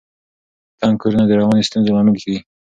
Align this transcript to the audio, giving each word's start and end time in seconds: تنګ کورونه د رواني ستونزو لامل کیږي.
تنګ 0.79 0.95
کورونه 1.01 1.23
د 1.27 1.31
رواني 1.39 1.63
ستونزو 1.67 1.95
لامل 1.95 2.15
کیږي. 2.23 2.39